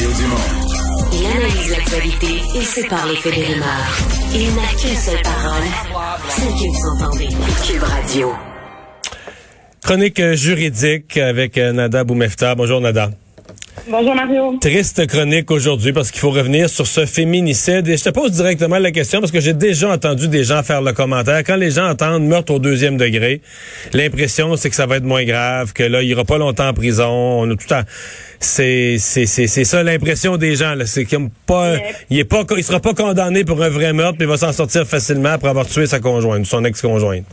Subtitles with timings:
[0.00, 1.10] Mario Dumont.
[1.12, 3.98] Il analyse l'actualité et sépare les faits des rumeurs.
[4.32, 5.66] Il n'a qu'une seule parole,
[6.28, 7.28] celle que vous entendez.
[7.66, 8.32] Cube Radio.
[9.82, 12.54] Chronique juridique avec euh, Nada Boumefta.
[12.54, 13.10] Bonjour Nada.
[13.88, 14.58] Bonjour Mario.
[14.60, 17.88] Triste chronique aujourd'hui parce qu'il faut revenir sur ce féminicide.
[17.88, 20.82] Et je te pose directement la question parce que j'ai déjà entendu des gens faire
[20.82, 21.42] le commentaire.
[21.44, 23.40] Quand les gens entendent meurtre au deuxième degré,
[23.92, 26.74] l'impression c'est que ça va être moins grave, que là, il ira pas longtemps en
[26.74, 27.08] prison.
[27.08, 27.84] On a tout à...
[28.38, 30.74] C'est, c'est, c'est, c'est ça l'impression des gens.
[30.74, 30.86] Là.
[30.86, 31.76] C'est comme pas,
[32.08, 34.52] il est pas, il sera pas condamné pour un vrai meurtre, mais il va s'en
[34.52, 37.24] sortir facilement après avoir tué sa conjointe, son ex-conjointe.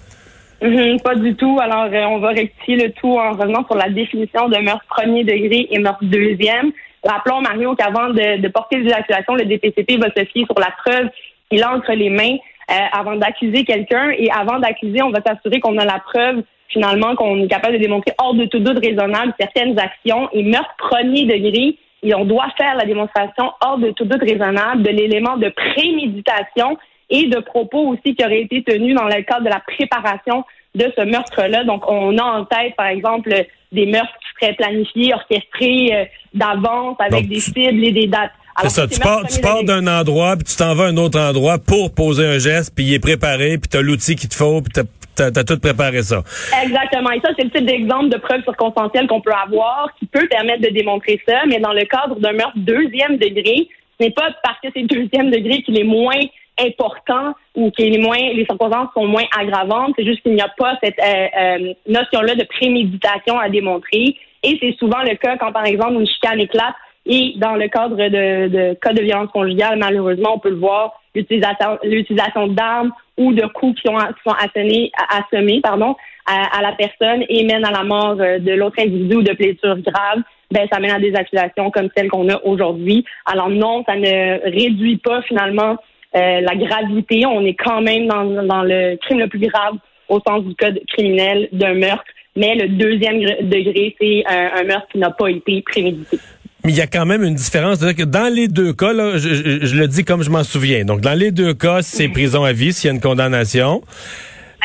[0.62, 1.60] Mhm, pas du tout.
[1.62, 5.24] Alors, euh, on va rectifier le tout en revenant sur la définition de meurtre premier
[5.24, 6.72] degré et meurtre deuxième.
[7.04, 10.72] Rappelons, Mario, qu'avant de, de porter des accusations, le DPCP va se fier sur la
[10.84, 11.10] preuve
[11.50, 12.38] qu'il a entre les mains
[12.72, 14.10] euh, avant d'accuser quelqu'un.
[14.18, 17.82] Et avant d'accuser, on va s'assurer qu'on a la preuve, finalement, qu'on est capable de
[17.82, 20.28] démontrer hors de tout doute raisonnable certaines actions.
[20.34, 24.82] Et meurtre premier degré, et on doit faire la démonstration hors de tout doute raisonnable
[24.82, 26.78] de l'élément de préméditation
[27.10, 30.44] et de propos aussi qui auraient été tenus dans le cadre de la préparation
[30.76, 31.64] de ce meurtre-là.
[31.64, 33.30] Donc, on a en tête, par exemple,
[33.72, 38.32] des meurtres qui seraient planifiés, orchestrés euh, d'avance avec Donc, des cibles et des dates.
[38.64, 41.20] C'est ça, tu pars, tu pars d'un endroit, puis tu t'en vas à un autre
[41.20, 44.36] endroit pour poser un geste, puis il est préparé, puis tu as l'outil qu'il te
[44.36, 44.84] faut, puis
[45.16, 46.24] tu as, tout préparé ça.
[46.64, 47.12] Exactement.
[47.12, 50.64] Et ça, c'est le type d'exemple de preuve circonstancielle qu'on peut avoir qui peut permettre
[50.64, 53.68] de démontrer ça, mais dans le cadre d'un meurtre deuxième degré,
[54.00, 56.20] ce n'est pas parce que c'est deuxième degré qu'il est moins
[56.60, 59.94] important ou que les moins les circonstances sont moins aggravantes.
[59.98, 64.16] C'est juste qu'il n'y a pas cette euh, euh, notion-là de préméditation à démontrer.
[64.44, 66.76] Et c'est souvent le cas quand, par exemple, une chicane éclate.
[67.10, 71.02] Et dans le cadre de, de cas de violence conjugale, malheureusement, on peut le voir,
[71.16, 75.96] l'utilisation, d'armes ou de coups qui, qui sont assommés, assommés pardon,
[76.26, 79.34] à, à, la personne et mènent à la mort euh, de l'autre individu ou de
[79.34, 80.22] blessures graves,
[80.52, 83.06] ben ça mène à des accusations comme celles qu'on a aujourd'hui.
[83.26, 85.78] Alors non, ça ne réduit pas finalement
[86.16, 87.26] euh, la gravité.
[87.26, 89.76] On est quand même dans, le crime le plus grave
[90.10, 92.06] au sens du code criminel d'un meurtre.
[92.36, 96.20] Mais le deuxième degré, c'est un, meurtre qui n'a pas été prémédité.
[96.64, 97.80] Mais il y a quand même une différence.
[97.80, 100.86] Que dans les deux cas, là, je, je, je le dis comme je m'en souviens.
[100.86, 103.82] Donc, dans les deux cas, c'est prison à vie s'il y a une condamnation.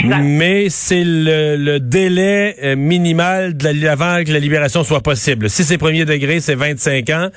[0.00, 0.20] Exact.
[0.22, 5.50] Mais c'est le, le, délai euh, minimal de la, avant que la libération soit possible.
[5.50, 7.28] Si c'est premier degré, c'est 25 ans.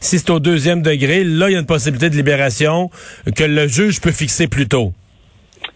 [0.00, 2.90] Si c'est au deuxième degré, là, il y a une possibilité de libération
[3.36, 4.92] que le juge peut fixer plus tôt.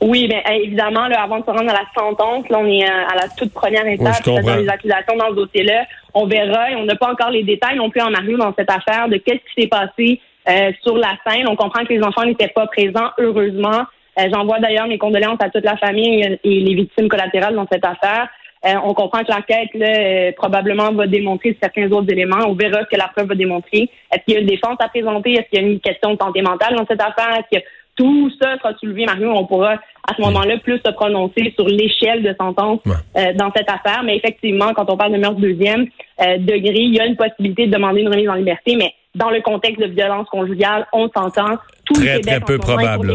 [0.01, 3.07] Oui, bien évidemment, là, avant de se rendre à la sentence, là, on est euh,
[3.13, 5.85] à la toute première étape oui, dans les accusations dans ce dossier-là.
[6.15, 8.71] On verra et on n'a pas encore les détails non plus en Mario dans cette
[8.71, 11.47] affaire de qu'est-ce qui s'est passé euh, sur la scène.
[11.49, 13.85] On comprend que les enfants n'étaient pas présents, heureusement.
[14.19, 17.85] Euh, J'envoie d'ailleurs mes condoléances à toute la famille et les victimes collatérales dans cette
[17.85, 18.29] affaire.
[18.67, 22.47] Euh, on comprend que l'enquête là, probablement va démontrer certains autres éléments.
[22.47, 23.91] On verra ce que la preuve va démontrer.
[24.11, 25.33] Est-ce qu'il y a une défense à présenter?
[25.33, 27.39] Est-ce qu'il y a une question de santé mentale dans cette affaire?
[27.39, 27.65] Est-ce que
[27.97, 29.33] tout ça sera soulevé, Mario?
[29.33, 33.71] On pourra à ce moment-là plus se prononcer sur l'échelle de sentence euh, dans cette
[33.71, 34.03] affaire.
[34.03, 35.87] Mais effectivement, quand on parle de meurtre deuxième
[36.23, 39.31] euh, degré, il y a une possibilité de demander une remise en liberté, mais dans
[39.31, 41.57] le contexte de violence conjugale, on s'entend.
[41.85, 43.13] Tout très, le Québec très peu probable.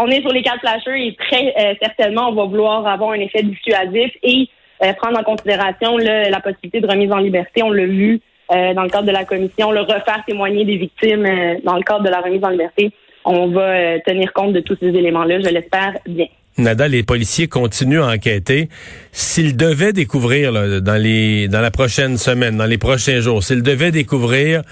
[0.00, 3.20] On est sur les quatre flashers et très euh, certainement, on va vouloir avoir un
[3.20, 4.48] effet dissuasif et
[4.84, 7.64] euh, prendre en considération là, la possibilité de remise en liberté.
[7.64, 11.26] On l'a vu euh, dans le cadre de la commission, le refaire témoigner des victimes
[11.26, 12.92] euh, dans le cadre de la remise en liberté.
[13.24, 16.26] On va euh, tenir compte de tous ces éléments-là, je l'espère bien.
[16.56, 18.70] Nada, les policiers continuent à enquêter.
[19.12, 23.62] S'ils devaient découvrir là, dans les dans la prochaine semaine, dans les prochains jours, s'ils
[23.62, 24.62] devaient découvrir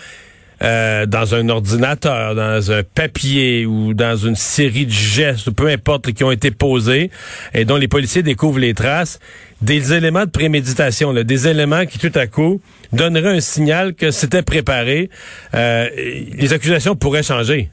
[0.62, 6.12] euh, dans un ordinateur, dans un papier ou dans une série de gestes, peu importe,
[6.12, 7.10] qui ont été posés
[7.52, 9.20] et dont les policiers découvrent les traces,
[9.60, 12.60] des éléments de préméditation, là, des éléments qui tout à coup
[12.92, 15.10] donneraient un signal que c'était préparé,
[15.54, 17.68] euh, les accusations pourraient changer.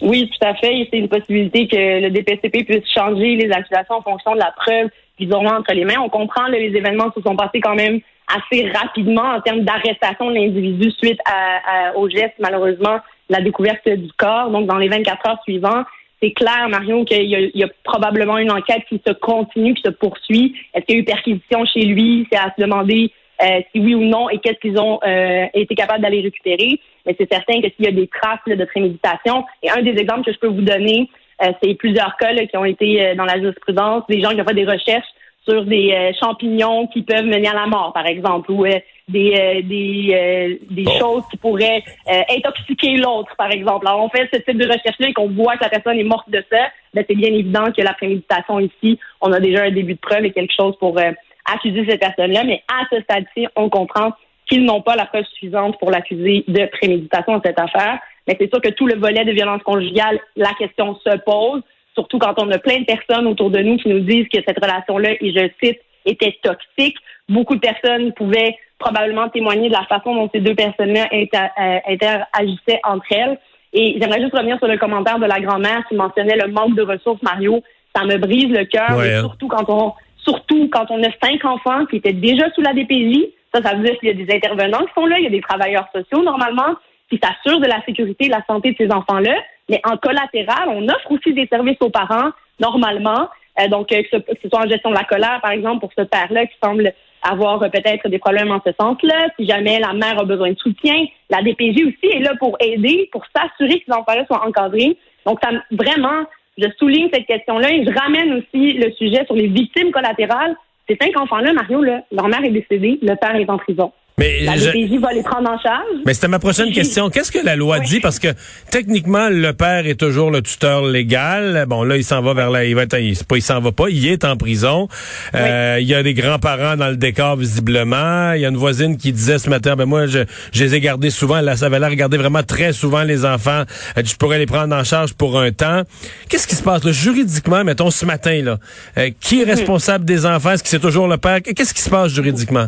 [0.00, 0.88] Oui, tout à fait.
[0.90, 4.88] C'est une possibilité que le DPCP puisse changer les accusations en fonction de la preuve
[5.16, 6.00] qu'ils auront entre les mains.
[6.02, 8.00] On comprend là, les événements se sont passés quand même
[8.34, 12.98] assez rapidement en termes d'arrestation de l'individu suite à, à, au geste, malheureusement,
[13.28, 14.50] la découverte du corps.
[14.50, 15.86] Donc, dans les 24 heures suivantes,
[16.22, 19.90] c'est clair, Marion, qu'il y, y, a probablement une enquête qui se continue, qui se
[19.90, 20.54] poursuit.
[20.74, 22.26] Est-ce qu'il y a eu perquisition chez lui?
[22.30, 25.74] C'est à se demander euh, si oui ou non et qu'est-ce qu'ils ont euh, été
[25.76, 26.80] capables d'aller récupérer.
[27.06, 29.96] Mais c'est certain que s'il y a des traces là, de préméditation, et un des
[29.96, 31.08] exemples que je peux vous donner,
[31.42, 34.40] euh, c'est plusieurs cas là, qui ont été euh, dans la jurisprudence, des gens qui
[34.40, 35.06] ont fait des recherches
[35.48, 38.78] sur des euh, champignons qui peuvent mener à la mort, par exemple, ou euh,
[39.08, 40.98] des euh, des, des bon.
[40.98, 41.82] choses qui pourraient
[42.30, 43.86] intoxiquer l'autre, par exemple.
[43.86, 46.28] Alors, on fait ce type de recherche-là et qu'on voit que la personne est morte
[46.28, 49.94] de ça, ben, c'est bien évident que la préméditation ici, on a déjà un début
[49.94, 50.98] de preuve et quelque chose pour
[51.46, 52.44] accuser cette personne-là.
[52.44, 54.12] Mais à ce stade-ci, on comprend
[54.46, 57.98] qu'ils n'ont pas la preuve suffisante pour l'accuser de préméditation de cette affaire.
[58.26, 61.62] Mais c'est sûr que tout le volet de violence conjugale, la question se pose,
[61.98, 64.62] surtout quand on a plein de personnes autour de nous qui nous disent que cette
[64.62, 66.96] relation-là, et je cite, était toxique.
[67.28, 72.80] Beaucoup de personnes pouvaient probablement témoigner de la façon dont ces deux personnes-là euh, interagissaient
[72.84, 73.38] entre elles.
[73.72, 76.82] Et j'aimerais juste revenir sur le commentaire de la grand-mère qui mentionnait le manque de
[76.82, 77.62] ressources, Mario.
[77.94, 79.20] Ça me brise le cœur, hein.
[79.20, 83.26] surtout quand on surtout quand on a cinq enfants qui étaient déjà sous la DPJ.
[83.52, 85.30] Ça, ça veut dire qu'il y a des intervenants qui sont là, il y a
[85.30, 86.76] des travailleurs sociaux normalement
[87.10, 89.34] qui s'assurent de la sécurité et de la santé de ces enfants-là.
[89.68, 92.30] Mais en collatéral, on offre aussi des services aux parents
[92.60, 93.28] normalement.
[93.60, 96.02] Euh, donc, que ce, que soit en gestion de la colère, par exemple, pour ce
[96.02, 96.92] père-là qui semble
[97.22, 99.28] avoir peut-être des problèmes en ce sens-là.
[99.38, 103.08] Si jamais la mère a besoin de soutien, la DPJ aussi est là pour aider,
[103.12, 104.96] pour s'assurer que ces enfants-là soient encadrés.
[105.26, 106.24] Donc, ça, vraiment,
[106.56, 110.56] je souligne cette question-là et je ramène aussi le sujet sur les victimes collatérales.
[110.88, 113.92] Ces cinq enfants-là, Mario, là, leur mère est décédée, le père est en prison.
[114.18, 115.84] Mais la DPJ va les prendre en charge.
[116.04, 117.08] Mais c'était ma prochaine question.
[117.08, 118.00] Qu'est-ce que la loi dit?
[118.00, 118.28] Parce que
[118.70, 121.64] techniquement, le père est toujours le tuteur légal.
[121.68, 122.64] Bon, là, il s'en va vers la...
[122.64, 123.88] Il va être, il, s'en va pas.
[123.88, 124.88] Il est en prison.
[125.34, 128.32] Euh, il y a des grands-parents dans le décor, visiblement.
[128.32, 130.20] Il y a une voisine qui disait ce matin, ben moi, je,
[130.52, 131.40] je les ai gardés souvent.
[131.40, 133.62] Là, ça avait l'air regarder vraiment très souvent les enfants.
[133.96, 135.82] Je pourrais les prendre en charge pour un temps.
[136.28, 138.42] Qu'est-ce qui se passe là, juridiquement, mettons, ce matin?
[138.42, 138.58] là
[138.98, 139.50] euh, Qui est hmm.
[139.50, 140.50] responsable des enfants?
[140.50, 141.40] Est-ce que c'est toujours le père?
[141.42, 142.66] Qu'est-ce qui se passe juridiquement?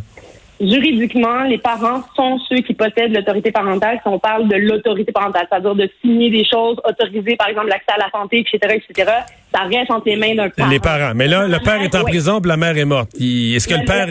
[0.61, 3.99] Juridiquement, les parents sont ceux qui possèdent l'autorité parentale.
[4.03, 7.93] Si on parle de l'autorité parentale, c'est-à-dire de signer des choses, autoriser par exemple l'accès
[7.95, 9.11] à la santé, etc., etc.,
[9.53, 10.71] ça reste entre les mains d'un parent.
[10.71, 11.13] Les parents.
[11.15, 13.11] Mais là, le père est en prison, puis la mère est morte.
[13.15, 14.07] Est-ce que le, père...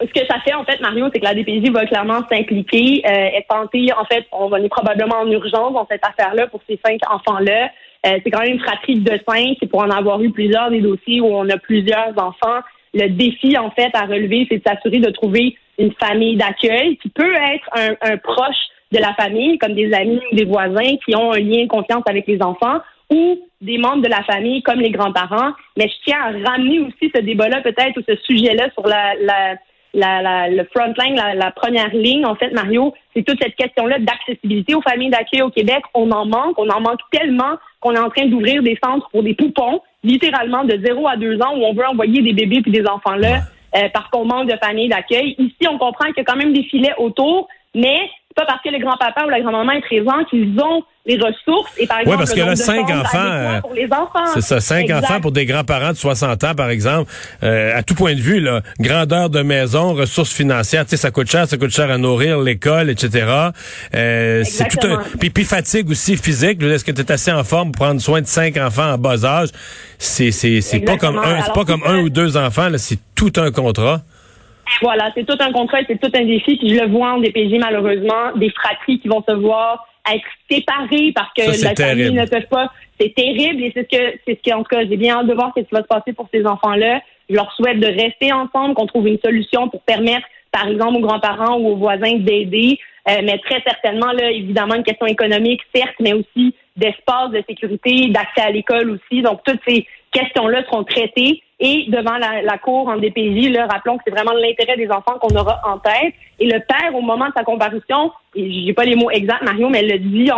[0.00, 3.38] Ce que ça fait, en fait, Mario, c'est que la DPJ va clairement s'impliquer euh,
[3.38, 6.78] et tenter, en fait, on va aller probablement en urgence dans cette affaire-là pour ces
[6.84, 7.70] cinq enfants-là.
[8.06, 10.80] Euh, c'est quand même une fratrie de cinq, c'est pour en avoir eu plusieurs des
[10.80, 12.60] dossiers où on a plusieurs enfants
[12.94, 17.08] le défi, en fait, à relever, c'est de s'assurer de trouver une famille d'accueil qui
[17.08, 17.68] peut être
[18.00, 18.56] un, proche
[18.92, 22.04] de la famille, comme des amis ou des voisins qui ont un lien de confiance
[22.06, 22.78] avec les enfants,
[23.10, 25.52] ou des membres de la famille comme les grands-parents.
[25.76, 29.56] Mais je tiens à ramener aussi ce débat-là, peut-être, ou ce sujet-là sur la, la,
[29.94, 34.74] la, le front line, la, première ligne, en fait, Mario, c'est toute cette question-là d'accessibilité
[34.74, 35.82] aux familles d'accueil au Québec.
[35.94, 39.22] On en manque, on en manque tellement qu'on est en train d'ouvrir des centres pour
[39.22, 42.72] des poupons littéralement de 0 à 2 ans où on veut envoyer des bébés puis
[42.72, 43.40] des enfants là
[43.76, 45.34] euh, parce qu'on manque de familles d'accueil.
[45.38, 47.98] Ici, on comprend qu'il y a quand même des filets autour, mais
[48.28, 51.70] c'est pas parce que le grand-papa ou la grand-maman est présent qu'ils ont les ressources
[51.76, 54.26] et par exemple oui, parce que là, cinq enfants, euh, pour les enfants.
[54.32, 57.12] C'est ça, cinq enfants pour des grands-parents de 60 ans, par exemple,
[57.42, 61.10] euh, à tout point de vue, là, grandeur de maison, ressources financières, tu sais, ça
[61.10, 63.50] coûte cher, ça coûte cher à nourrir l'école, etc.
[63.94, 66.62] Euh, c'est tout un, puis, puis fatigue aussi physique.
[66.62, 69.24] Est-ce que tu es assez en forme pour prendre soin de cinq enfants en bas
[69.24, 69.50] âge?
[69.98, 72.98] C'est c'est c'est pas comme un, c'est pas comme un ou deux enfants, là, c'est
[73.14, 74.00] tout un contrat.
[74.82, 76.56] Voilà, c'est tout un contrat, c'est tout un défi.
[76.56, 81.12] Puis je le vois en DPJ malheureusement, des fratries qui vont se voir être séparés
[81.14, 82.70] parce que la famille ne peut pas.
[83.00, 85.26] C'est terrible et c'est ce que c'est ce que en tout cas j'ai bien hâte
[85.26, 87.00] de voir ce qui va se passer pour ces enfants-là.
[87.28, 91.00] Je leur souhaite de rester ensemble, qu'on trouve une solution pour permettre, par exemple, aux
[91.00, 92.78] grands-parents ou aux voisins d'aider.
[93.08, 98.08] Euh, mais très certainement, là, évidemment, une question économique, certes, mais aussi d'espace, de sécurité,
[98.08, 99.22] d'accès à l'école aussi.
[99.22, 101.42] Donc, toutes ces questions-là seront traitées.
[101.60, 105.18] Et devant la, la Cour en DPJ, là, rappelons que c'est vraiment l'intérêt des enfants
[105.20, 106.14] qu'on aura en tête.
[106.38, 109.80] Et le père, au moment de sa comparution, j'ai pas les mots exacts, Mario, mais
[109.80, 110.30] elle le dit,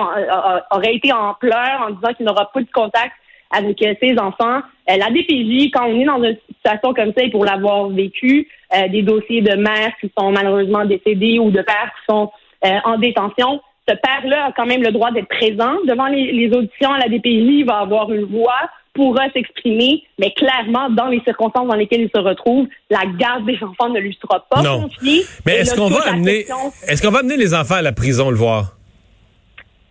[0.71, 3.13] aurait été en pleurs en disant qu'il n'aura pas de contact
[3.51, 4.61] avec euh, ses enfants.
[4.91, 8.49] Euh, la DPJ, quand on est dans une situation comme ça, et pour l'avoir vécu,
[8.77, 12.31] euh, des dossiers de mères qui sont malheureusement décédées ou de pères qui sont
[12.63, 16.91] en détention, ce père-là a quand même le droit d'être présent devant les, les auditions
[16.91, 17.61] à la DPJ.
[17.61, 22.11] Il va avoir une voix pourra s'exprimer, mais clairement, dans les circonstances dans lesquelles il
[22.13, 25.25] se retrouve, la garde des enfants ne lui sera pas confiée.
[25.45, 26.47] Mais est-ce qu'on va amener,
[26.89, 28.73] est-ce qu'on va amener les enfants à la prison le voir?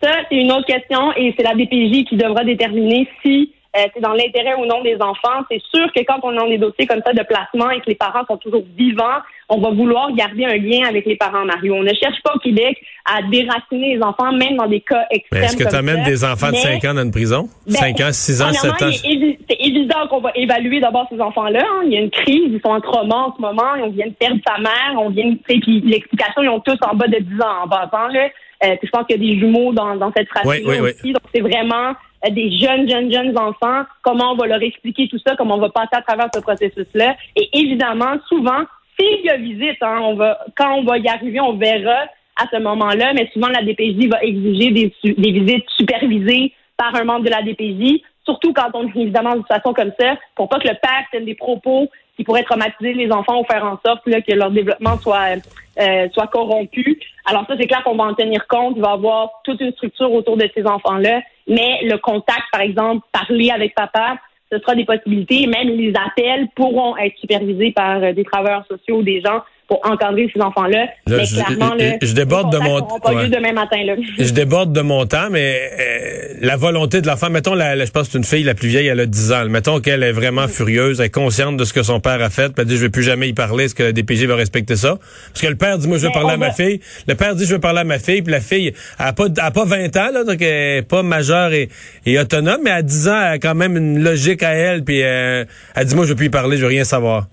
[0.02, 4.00] Ça, c'est une autre question et c'est la DPJ qui devra déterminer si euh, c'est
[4.00, 5.44] dans l'intérêt ou non des enfants.
[5.50, 7.94] C'est sûr que quand on a des dossiers comme ça de placement et que les
[7.94, 11.74] parents sont toujours vivants, on va vouloir garder un lien avec les parents, Mario.
[11.74, 15.44] On ne cherche pas au Québec à déraciner les enfants, même dans des cas extrêmes.
[15.44, 17.48] Est-ce que tu amènes des enfants de 5 ans dans une prison?
[17.68, 18.90] 5 ben, ans, 6 ans, 7 ans?
[18.92, 21.62] C'est évident qu'on va évaluer d'abord ces enfants-là.
[21.62, 21.82] Hein.
[21.84, 24.14] Il y a une crise, ils sont en trauma en ce moment, on vient de
[24.14, 27.64] perdre sa mère, on vient, puis l'explication, ils ont tous en bas de 10 ans
[27.64, 28.28] en bas là.
[28.64, 31.12] Euh, je pense qu'il y a des jumeaux dans, dans cette phrase oui, aussi.
[31.12, 31.92] Donc, c'est vraiment
[32.30, 35.70] des jeunes, jeunes, jeunes enfants, comment on va leur expliquer tout ça, comment on va
[35.70, 37.16] passer à travers ce processus-là.
[37.36, 38.64] Et évidemment, souvent,
[38.98, 42.06] s'il y a visite, hein, on va, quand on va y arriver, on verra
[42.36, 47.04] à ce moment-là, mais souvent la DPJ va exiger des, des visites supervisées par un
[47.04, 50.48] membre de la DPJ, surtout quand on est évidemment dans une situation comme ça, pour
[50.48, 53.78] pas que le père tienne des propos qui pourraient traumatiser les enfants ou faire en
[53.84, 55.36] sorte là, que leur développement soit
[55.78, 56.98] euh, soit corrompu.
[57.26, 58.74] Alors ça, c'est clair qu'on va en tenir compte.
[58.76, 61.20] Il va y avoir toute une structure autour de ces enfants-là.
[61.46, 64.16] Mais le contact, par exemple, parler avec papa,
[64.50, 65.46] ce sera des possibilités.
[65.46, 70.30] Même les appels pourront être supervisés par euh, des travailleurs sociaux, des gens pour encadrer
[70.32, 70.86] ces enfants-là.
[71.08, 73.28] mais je, clairement, je, je déborde de mon pas ouais.
[73.28, 73.94] demain matin là.
[74.18, 77.90] Je déborde de mon temps, mais euh, la volonté de l'enfant, mettons, la, la, je
[77.90, 79.48] pense que c'est une fille la plus vieille, elle a 10 ans.
[79.48, 82.52] Mettons qu'elle est vraiment furieuse, elle est consciente de ce que son père a fait,
[82.52, 84.76] puis elle dit je vais plus jamais y parler, est-ce que la DPJ va respecter
[84.76, 84.98] ça?
[85.32, 86.46] Parce que le père dit moi je veux mais parler à va...
[86.46, 89.06] ma fille, le père dit je veux parler à ma fille, puis la fille elle
[89.06, 91.68] a pas elle a pas 20 ans là, donc elle est pas majeure et,
[92.04, 95.02] et, autonome, mais à 10 ans elle a quand même une logique à elle, puis
[95.02, 95.44] euh,
[95.74, 97.26] elle dit moi je veux plus y parler, je veux rien savoir.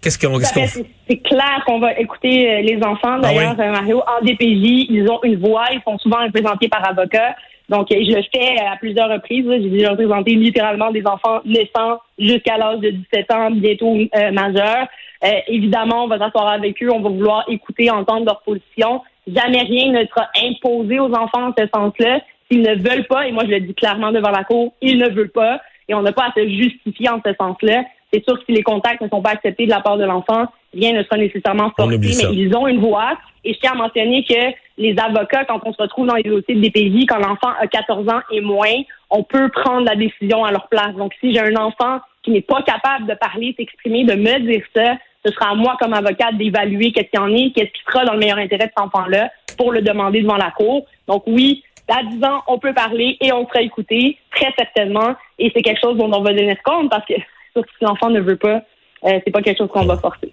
[0.00, 3.18] Qu'est-ce qu'on qu qu C'est clair qu'on va écouter euh, les enfants.
[3.18, 3.70] D'ailleurs, ah oui?
[3.70, 7.34] Mario, en DPJ, ils ont une voix, ils sont souvent représentés par avocats.
[7.68, 9.44] Donc, je le fais à plusieurs reprises.
[9.50, 14.86] J'ai déjà représenté littéralement des enfants naissants jusqu'à l'âge de 17 ans, bientôt euh, majeurs.
[15.24, 19.02] Euh, évidemment, on va s'asseoir avec eux, on va vouloir écouter, entendre leur position.
[19.26, 22.20] Jamais rien ne sera imposé aux enfants en ce sens-là.
[22.48, 25.08] S'ils ne veulent pas, et moi je le dis clairement devant la cour, ils ne
[25.08, 27.82] veulent pas, et on n'a pas à se justifier en ce sens-là.
[28.12, 30.46] C'est sûr que si les contacts ne sont pas acceptés de la part de l'enfant,
[30.72, 33.18] rien ne sera nécessairement forcé, mais ils ont une voix.
[33.44, 34.34] Et je tiens à mentionner que
[34.78, 38.08] les avocats, quand on se retrouve dans les dossiers de DPJ, quand l'enfant a 14
[38.08, 40.94] ans et moins, on peut prendre la décision à leur place.
[40.96, 44.62] Donc, si j'ai un enfant qui n'est pas capable de parler, s'exprimer, de me dire
[44.74, 44.94] ça,
[45.24, 48.04] ce sera à moi comme avocate d'évaluer qu'est-ce qu'il y en est, qu'est-ce qui sera
[48.04, 50.86] dans le meilleur intérêt de cet enfant-là pour le demander devant la cour.
[51.08, 55.14] Donc oui, à 10 ans, on peut parler et on sera écouté, très certainement.
[55.38, 57.14] Et c'est quelque chose dont on va donner compte parce que
[57.62, 58.62] si l'enfant ne veut pas,
[59.04, 60.32] euh, c'est pas quelque chose qu'on va forcer.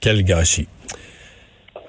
[0.00, 0.68] Quel gâchis.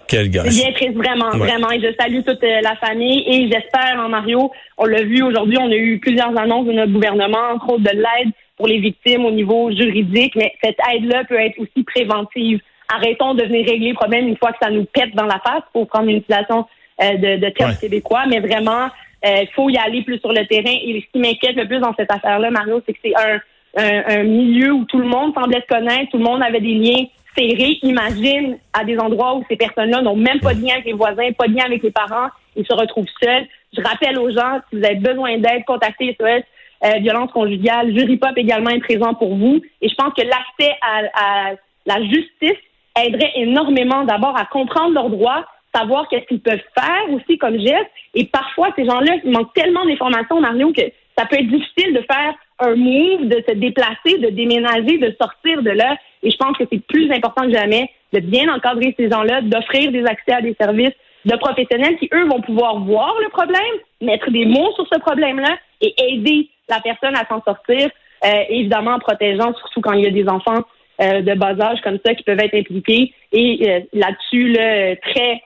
[0.07, 0.61] Quel gâchis.
[0.61, 1.39] Bien triste, vraiment, ouais.
[1.39, 1.71] vraiment.
[1.71, 5.57] Et je salue toute euh, la famille et j'espère, en Mario, on l'a vu aujourd'hui,
[5.59, 9.25] on a eu plusieurs annonces de notre gouvernement, entre autres de l'aide pour les victimes
[9.25, 12.59] au niveau juridique, mais cette aide-là peut être aussi préventive.
[12.93, 15.63] Arrêtons de venir régler le problème une fois que ça nous pète dans la face
[15.73, 16.67] pour prendre une situation
[17.01, 17.77] euh, de, de terme ouais.
[17.81, 18.89] québécois, mais vraiment,
[19.23, 20.75] il euh, faut y aller plus sur le terrain.
[20.85, 23.39] Et ce qui m'inquiète le plus dans cette affaire-là, Mario, c'est que c'est un
[23.75, 26.73] un, un, milieu où tout le monde semblait se connaître, tout le monde avait des
[26.73, 27.79] liens serrés.
[27.81, 31.31] Imagine à des endroits où ces personnes-là n'ont même pas de lien avec les voisins,
[31.37, 33.45] pas de lien avec les parents, ils se retrouvent seuls.
[33.75, 36.43] Je rappelle aux gens, si vous avez besoin d'aide, contactez SOS
[36.83, 37.97] euh, Violence conjugale.
[37.97, 39.61] Jury Pop également est présent pour vous.
[39.81, 41.53] Et je pense que l'accès à, à
[41.85, 42.59] la justice
[43.01, 47.89] aiderait énormément d'abord à comprendre leurs droits, savoir qu'est-ce qu'ils peuvent faire aussi comme geste.
[48.13, 50.83] Et parfois, ces gens-là, ils manquent tellement d'informations, Mario, que
[51.17, 55.61] ça peut être difficile de faire un move, de se déplacer, de déménager, de sortir
[55.61, 55.95] de là.
[56.21, 59.91] Et je pense que c'est plus important que jamais de bien encadrer ces gens-là, d'offrir
[59.91, 60.93] des accès à des services
[61.25, 63.61] de professionnels qui, eux, vont pouvoir voir le problème,
[64.01, 67.89] mettre des mots sur ce problème-là et aider la personne à s'en sortir,
[68.25, 70.63] euh, évidemment en protégeant, surtout quand il y a des enfants
[71.01, 73.13] euh, de bas âge comme ça qui peuvent être impliqués.
[73.31, 75.41] Et euh, là-dessus, là, très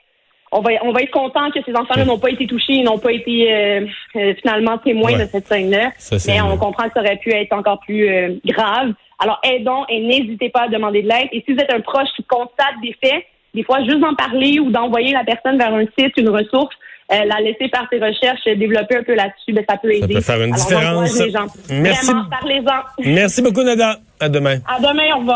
[0.51, 3.11] on va, on va être content que ces enfants-là n'ont pas été touchés, n'ont pas
[3.11, 3.85] été euh,
[4.15, 5.25] euh, finalement témoins ouais.
[5.25, 5.91] de cette scène-là.
[6.27, 8.93] Mais on comprend que ça aurait pu être encore plus euh, grave.
[9.19, 11.27] Alors aidons et n'hésitez pas à demander de l'aide.
[11.31, 13.23] Et si vous êtes un proche qui constate des faits,
[13.53, 16.75] des fois juste d'en parler ou d'envoyer la personne vers un site, une ressource,
[17.11, 20.13] euh, la laisser par ses recherches, développer un peu là-dessus, ben, ça peut aider.
[20.21, 21.69] Ça peut faire une Alors, différence.
[21.69, 22.05] Merci.
[22.05, 23.03] Vraiment, parlez-en.
[23.05, 23.97] Merci beaucoup, Nada.
[24.19, 24.57] À demain.
[24.67, 25.35] À demain, au revoir.